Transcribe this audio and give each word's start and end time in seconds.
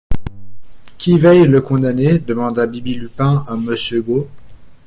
Qui 0.97 1.19
veille 1.19 1.45
le 1.45 1.61
condamné? 1.61 2.17
demanda 2.17 2.65
Bibi-Lupin 2.65 3.45
à 3.47 3.55
monsieur 3.55 4.01
Gault. 4.01 4.27